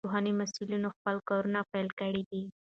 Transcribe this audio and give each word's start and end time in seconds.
د 0.01 0.05
پوهنې 0.05 0.31
مسئولينو 0.41 0.89
خپل 0.97 1.15
کارونه 1.29 1.59
پيل 1.71 1.87
کړي 1.99 2.21
دي. 2.29 2.43